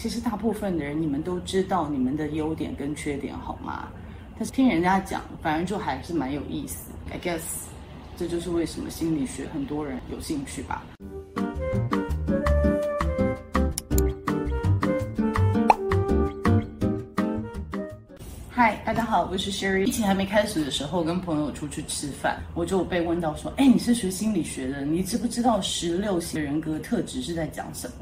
[0.00, 3.88] 其实大部分的人，你们都知道你们的优点跟缺点，好吗？
[4.36, 6.92] 但是听人家讲，反而就还是蛮有意思。
[7.10, 7.40] I guess，
[8.16, 10.86] 这就是为什么心理学很多人有兴趣吧。
[18.48, 19.84] 嗨，大家好，我是 Sherry。
[19.84, 27.94] 疫情还没开始的时候，跟朋友出去吃饭，我就被问到说：“哎，你是学心理学的，你知不知道十六型人格特质是在讲什么？”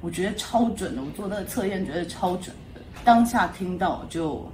[0.00, 2.80] 我觉得超准的，我做那个测验觉得超准的。
[3.04, 4.46] 当下听到就。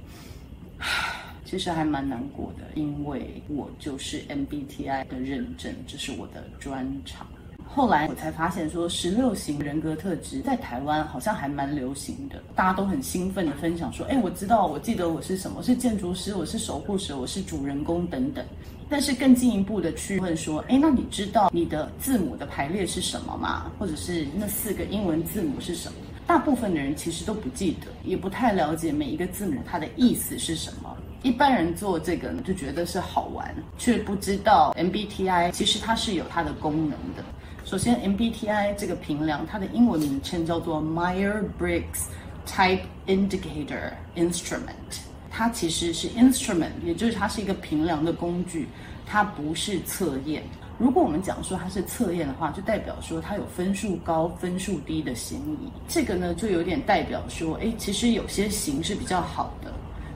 [1.47, 7.25] 其实还蛮难过的，因为我就是 MBTI 的认证，这是我的专长。
[7.63, 18.43] 后来我才发现，说十六型人格特质在台湾好像还蛮流行的，大家都很兴奋的分享说：“哎，我知道，我记得我是什么，是建筑师，我是守护者，我是主人公等等。”
[18.89, 23.71] 但是更进一步的去问说：“哎，那你知道你的字母的排列是什么吗？
[23.79, 30.95] 或者是那四个英文字母是什么？”大部分的人其实都不记得，也不太了解每一个字母它的意思是什么。
[31.21, 37.23] 一般人做这个呢，就觉得是好玩，却不知道 MBTI 其实它是有它的功能的。
[37.63, 42.05] 首先，MBTI 这个评量，它的英文名称叫做 Myers-Briggs
[42.47, 44.99] Type Indicator Instrument，
[45.37, 48.69] 它其实是 instrument，也就是它是一个评量的工具，
[49.05, 50.41] 它不是测验。
[50.77, 55.69] 如果我们讲说它是测验的话，就代表说它有分数高、分数低的嫌疑。
[55.89, 59.73] 这个呢，就有点代表说，诶，其实有些型是比较好的。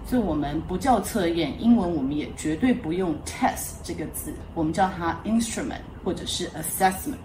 [0.07, 7.17] 所以我们不叫测验，英文我们也绝对不用 test 这个字，我们叫它 instrument 或者是 assessment。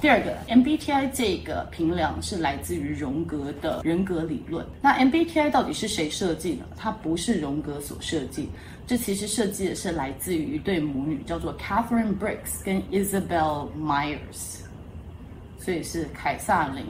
[0.00, 4.64] 第二个，MBTI 这个评量是来自于荣格的人格理论。
[4.80, 6.64] 那 MBTI 到底是谁设计的？
[6.76, 8.48] 它不是荣格所设计，
[8.86, 14.60] 这其实设计的是来自于一对母女，叫做 Catherine Briggs 跟 Isabel Myers，
[15.58, 16.84] 所以是凯撒琳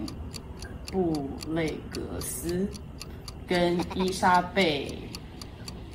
[0.93, 2.67] ·布雷格斯
[3.47, 4.93] 跟伊莎贝。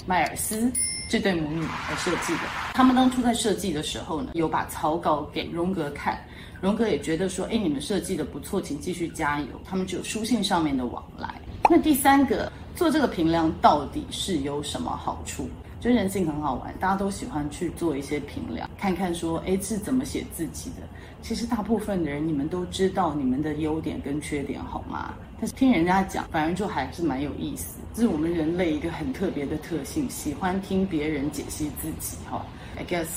[0.07, 0.71] 迈尔斯
[1.11, 2.39] 这对母女来设计的。
[2.73, 6.17] 他们当初在设计的时候呢，有把草稿给荣格看，
[6.61, 9.47] 荣格也觉得说，哎，你们设计的不错，请继续加油。
[9.65, 11.41] 他们就有书信上面的往来。
[11.69, 15.49] 那第三个，做这个评量到底是有什么好处？
[15.81, 20.87] 就人性很好玩，大家都喜欢去做一些评量，看看说，哎，是怎么写自己的。
[21.21, 25.13] 其实大部分的人，你们都知道你们的优点跟缺点，好吗？
[25.41, 27.79] 但是听人家讲，反正就还是蛮有意思。
[27.95, 32.15] 这是我们人类一个很特别的特性，喜欢听别人解析自己。
[32.29, 32.45] 哈
[32.77, 33.07] ，I guess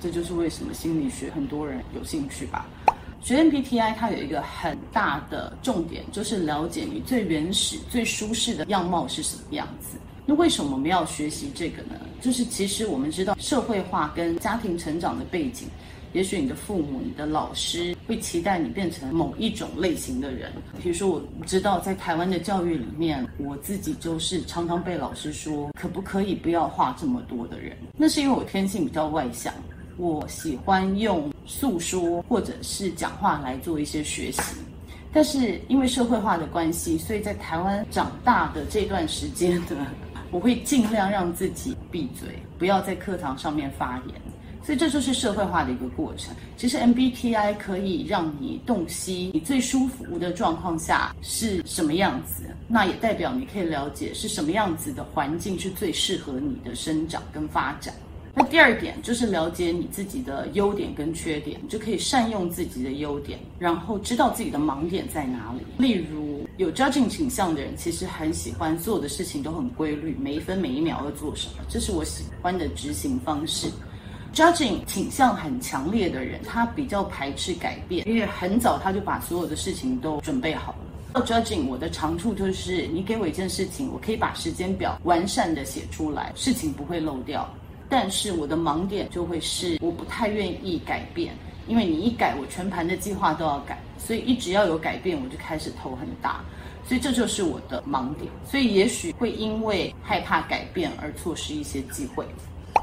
[0.00, 2.68] 这就是为什么心理学很多人有兴趣吧。
[3.20, 9.98] 学 MBTI 它有一个很大的重点，就是了解你最原始、最舒适的样貌是什么样子。
[10.24, 11.94] 那为什么我们要学习这个呢？
[12.20, 15.66] 就是其实我们知道社会化跟家庭成长的背景，
[16.12, 20.52] 也许你的父母、你的老师会期待你变成某一种类型的人。
[20.80, 27.76] 比如说，我知道在台湾的教育里面，我自己就是常常被老师说，可不可以不要话这么多的人？
[27.96, 29.52] 那是因为我天性比较外向，
[29.96, 34.40] 我喜欢用诉说或者是讲话来做一些学习。
[35.14, 39.76] 但是因为社会化的关系，所以在台湾长大的这段时间的，
[40.32, 44.20] 我会尽量让自己闭嘴，不要在课堂上面发言，
[44.64, 46.34] 所以这就是社会化的一个过程。
[46.56, 57.92] 其实 MBTI 可以让你洞悉你最舒服的状况下是什么样子，那也代表你可以了解是什么样子的环境是最适合你的生长跟发展。
[58.34, 65.66] 那第二点就是了解你自己的优点跟缺点，你就可以善用自己的优点，然后知道自己的盲点在哪里。
[65.76, 73.70] 例如有 judging 倾向的人，其实很喜欢做的事情都很规律，每一分每一秒要做什么，这是我喜欢的执行方式。
[74.34, 80.72] judging 倾向很强烈的人，他比较排斥改变，因为很早他就把所有的事情都准备好
[81.14, 81.24] 了。
[81.24, 87.48] judging 我的长处就是，你给我一件事情，我可以把时间表完善的写出来，事情不会漏掉。
[87.88, 91.34] 但是我的盲点就会是我不太愿意改变，
[91.66, 96.40] 因为你一改，我全盘的计划都要改，所以一直要有改变，我就开始头很大，
[96.84, 102.26] 所以这就是我的盲点，所以也许会因为害怕改变而错失一些机会。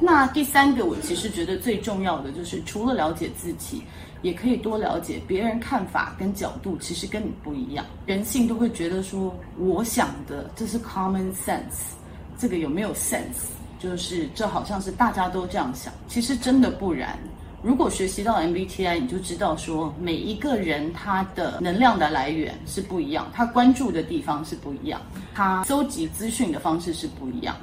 [0.00, 3.82] 那第三个，我其实觉得最重要的就是除了了解自己，
[4.22, 7.84] 也可以多了解别人看法跟角度，其实跟你不一样。
[8.06, 11.92] 人性都会觉得说，我想的这是 common sense，
[12.38, 13.50] 这个有没有 sense？
[13.78, 17.18] 就是这好像是大家都这样想，其实真的不然。
[17.62, 24.98] 如果学习到 MBTI，你就知道说每一个人他的能量的来源是不一样，他关注的地方是不一样，
[25.34, 27.54] 他搜集资讯的方式是不一样，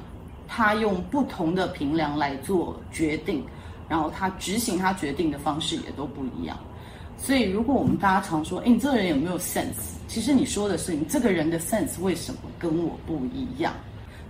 [0.46, 3.44] 他用不同的平量来做决定，
[3.88, 6.56] 然后他执行他决定的方式也都不一样。
[7.16, 9.96] 所以如果我们大家常说，诶，你这个人有没有 sense？
[10.06, 13.74] 其实你说的是你这个人的 sense 为什么跟我不一样？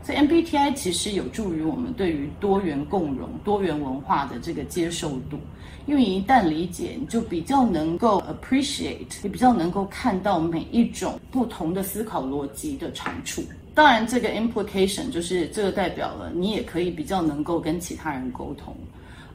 [0.08, 5.38] 所以 MBTI 其实有助于我们对于多元共融、多元文化的这个接受度，
[5.84, 13.43] 因为一旦理解，你就比较能够 appreciate，也比较能够看到每一种不同的思考逻辑的长处。
[13.75, 18.75] 当然，这个 implication 就是这个代表了你也可以比较能够跟其他人沟通。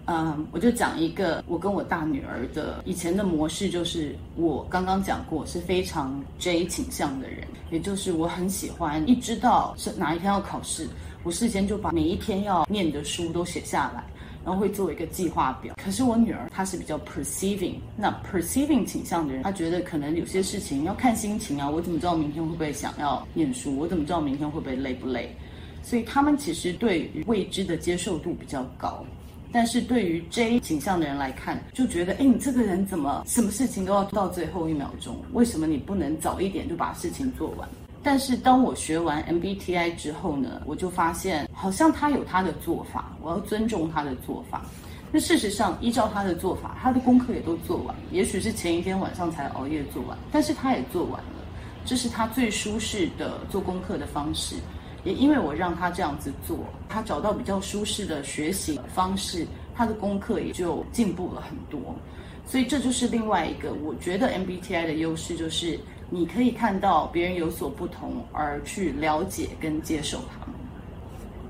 [0.05, 10.89] 嗯，我就讲一个我跟我大女儿的以前的模式，就是我刚刚讲过是非常 J 倾向的人，也就是我很喜欢一知道是哪一天要考试，
[11.23, 14.03] 我事先就把每一天要念的书都写下来，
[14.43, 15.73] 然后会做一个计划表。
[15.81, 23.77] 可是我女儿她是比较 perceiving，那 perceiving 倾向的人，她觉得可能有些事情要看心情啊，我怎么知道明天会不会想要念书？
[23.77, 25.33] 我怎么知道明天会不会累不累？
[25.81, 29.05] 所以他们其实对于未知的接受度比较高。
[29.53, 35.15] 但是对于 J 倾向的人来看，就觉得，哎，你这个人怎么什么事情都要到最后一秒钟？
[35.31, 37.69] 为什么你不能早一点就把事情做完？
[38.01, 44.65] 但是当我学完 MBTI 之后呢，我就发现，好像他有他的做法，我要尊重他的做法。
[45.11, 51.45] 那事实上，依照他的做法，他的功课也都做完，也许是前一天晚上才熬夜做完，但是他也做完了，
[51.85, 54.55] 这是他最舒适的做功课的方式。
[55.03, 59.45] 也因为我让他这样子做，他找到比较舒适的学习方式，
[59.75, 61.95] 他的功课也就进步了很多。
[62.45, 65.79] 所以这就是另外一个我觉得 MBTI 的优势，就是
[66.09, 70.55] 你可以看到别人有所不同，而去了解跟接受他们。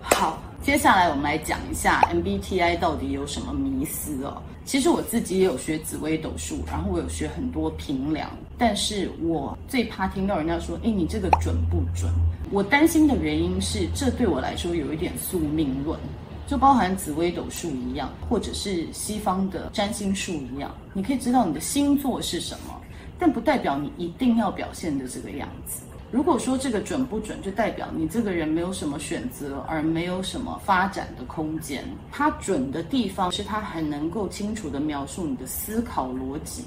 [0.02, 4.42] 好，接下来我们来讲一下 MBTI 到底有什么迷思哦。
[4.64, 12.10] 其实我自己也有学紫微斗数，然后我有学很多评量，但是我最怕听到人家说：“诶，你这个准不准？”
[12.50, 16.00] 我担心的原因是，这对我来说有一点宿命论，
[16.48, 20.74] 就包含紫微斗数一样，或者是西方的占星术一样。
[20.94, 22.74] 你可以知道你的星座是什么，
[23.20, 25.82] 但不代表你一定要表现的这个样子。
[26.14, 31.84] 如果说这个准不准，就代表你这个人没有什么选择，而没有什么发展的空间。
[32.12, 36.66] 它准的地方是它很能够清楚地描述你的思考逻辑。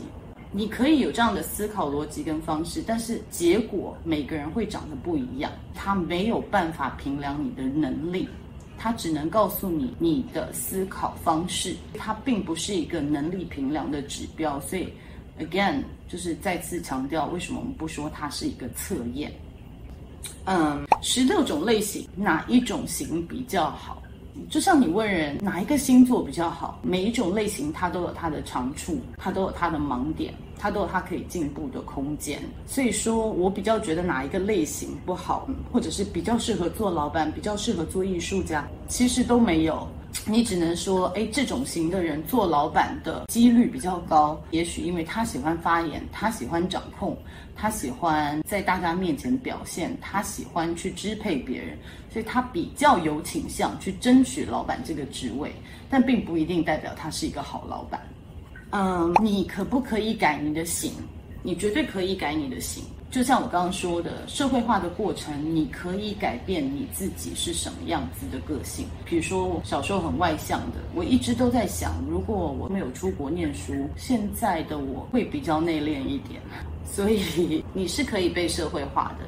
[0.51, 5.53] 你可以有这样的思考逻辑跟方式，但是结果每个人会长得不一样。
[5.77, 8.29] 它没有办法评量你的能力，
[8.77, 11.77] 它只能告诉你你的思考方式。
[11.95, 14.89] 它并不是一个能力评量的指标，所以。
[15.39, 19.33] Again，就是再次强调，为什么我们不说它是一个测验？
[20.45, 24.03] 嗯，十六种类型，哪一种型比较好？
[24.51, 32.43] 就像你问人哪一个星座比较好，每一种类型它都有它的长处，它都有它的盲点，它都有它可以进步的空间。
[32.67, 39.89] 所以说我比较觉得哪一个类型不好，或者是比较适合做老板，比较适合做艺术家，其实都没有。
[40.25, 44.41] 你只能说，哎，这种型的人做老板的几率比较高。
[44.51, 47.17] 也许因为他喜欢发言，他喜欢掌控，
[47.55, 51.77] 他喜欢在大家面前表现，他喜欢去支配别人，
[52.13, 55.53] 所以他比较有倾向去争取老板这个职位。
[55.89, 58.01] 但并不一定代表他是一个好老板。
[58.71, 60.93] 嗯，你可不可以改你的型？
[61.43, 62.83] 你绝对可以改你的型。
[63.11, 68.87] 就像我刚刚说的，社会化的过程，你可以改变你自己是什么样子的个性。
[69.05, 76.41] 比如说，我小时候很外向的，我一直都在想，如果我没有出国念书，现在的我会比较内敛一点。
[76.85, 79.25] 所以你是可以被社会化的。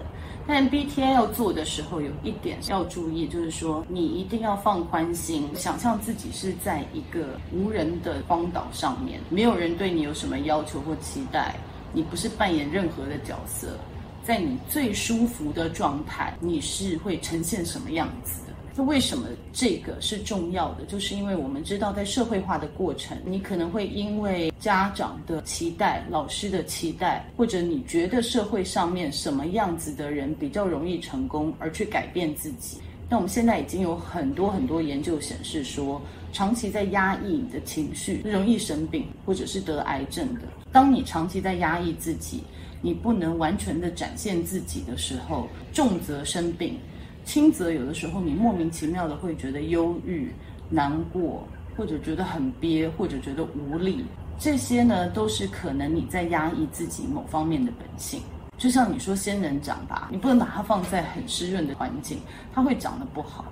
[0.47, 11.55] 但 B T A 要做的时候，有一点要注意，就是说你一定要放宽心，想象自己是在一个无人的荒岛上面，没有人对你有什么要求或期待。
[11.93, 13.79] 你不是扮演任何的角色，
[14.25, 18.53] 在你最舒服的状态，你是会呈现什么样子的？
[18.77, 20.85] 那为什么这个是重要的？
[20.85, 32.79] 就是因为我们知道，在社会化的过程，你可能会因为家长的期待、老师的期待，或者你觉得社会上面什么样子的人比较容易成功，而去改变自己。
[33.11, 36.01] 那我们现在已经有很多很多研究显示说，
[36.31, 40.43] 长期在压抑你的情绪，容易生病，或者是得癌症的。
[40.71, 42.43] 当你长期在压抑自己，
[42.83, 46.79] 你不能完全的展现自己的时候，重则生病，
[47.25, 50.31] 轻则有的时候你莫名其妙的会觉得忧郁、
[50.69, 51.49] 难过，
[51.79, 54.05] 或者觉得很憋，或者觉得无力。
[54.39, 58.21] 这些呢，都是可能你在压抑自己某方面的本性。
[58.59, 62.21] 就像你说仙人掌吧，你不能把它放在很湿润的环境，
[62.53, 63.45] 它会长得不好。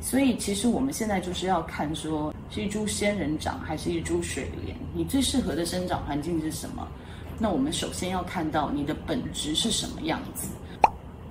[0.00, 6.88] 所以其实我们现在就是要看说，是一株仙人掌还是一株水莲，你最适合的生长环境是什么？
[7.38, 10.48] 那我们首先要看到你的本质是什么样子。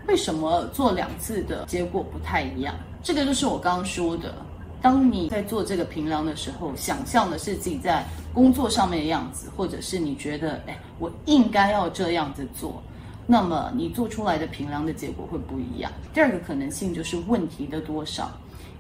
[0.07, 2.75] 为什么做两次的结果不太一样？
[3.01, 4.33] 这个就是我刚刚说的。
[4.81, 12.83] 当你在做这个评量的时候，想象的是自己在工作上面的样子，或者是你觉得，哎，我应该要这样子做，
[13.27, 15.91] 那么你做出来的评量的结果会不一样。
[16.13, 18.31] 第二个可能性就是问题的多少。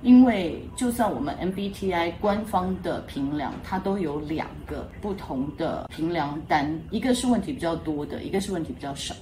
[0.01, 9.15] 因为就算我们 MBTI 官方的评量，它都有两个不同的评量单，一个是问题比较多的，一个是问题比较少。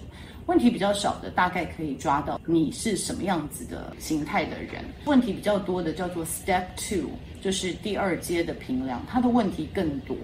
[0.45, 4.83] 问题比较少的，大概可以抓到你是什么样子的形态的人。
[5.05, 10.17] 问题比较多的叫做 Step Two，就是第二阶的评量，它的问题更多。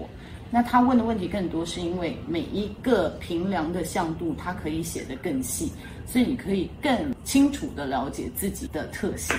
[0.52, 5.72] 那他问的问题更多，是因为每一个平量的向度，它可以写得更细，
[6.06, 9.36] 所以你可以更清楚地了解自己的特性。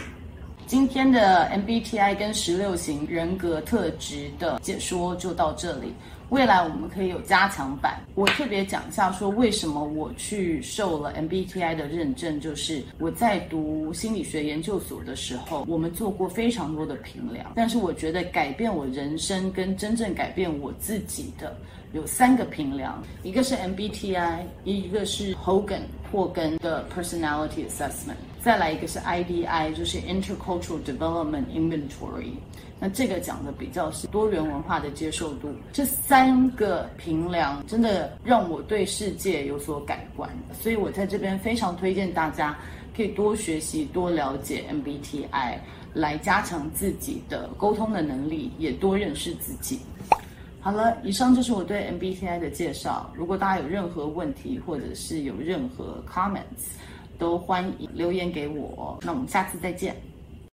[0.67, 5.93] 今天的 MBTI 跟十六型人格特质的解说就到这里。
[6.30, 21.56] 未来我们可以有加强版，我特别讲一下说为什么我去受了 MBTI 的认证，就是我在读心理学研究所的时候，我们做过非常多的评量，但是我觉得改变我人生跟真正改变我自己的
[21.92, 25.82] 有三个评量，一个是 MBTI，一个是 Hogan
[26.12, 32.32] 霍根的 Personality Assessment，再来一个是 IDI，就是 Intercultural Development Inventory。
[32.78, 42.59] 那这个讲的比较是多元文化的接受度，这三个评量真的让我对世界有所改观，所以我在这边非常推荐大家
[42.97, 45.59] 可以多学习、多了解 MBTI，
[45.92, 49.80] 来加强自己的沟通的能力，也多认识自己。
[50.62, 53.11] 好了，以上就是我对 MBTI 的介绍。
[53.14, 56.78] 如果大家有任何问题，或者是有任何 comments，
[57.21, 58.99] 都欢迎留言给我。
[59.03, 59.95] 那我们下次再见。